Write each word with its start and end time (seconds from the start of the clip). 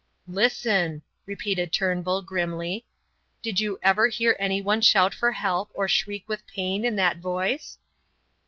"Listen!" 0.27 1.03
repeated 1.27 1.71
Turnbull, 1.71 2.23
grimly. 2.23 2.87
"Did 3.43 3.59
you 3.59 3.77
ever 3.83 4.07
hear 4.07 4.35
anyone 4.39 4.81
shout 4.81 5.13
for 5.13 5.31
help 5.33 5.69
or 5.75 5.87
shriek 5.87 6.27
with 6.27 6.47
pain 6.47 6.83
in 6.83 6.95
that 6.95 7.17
voice?" 7.17 7.77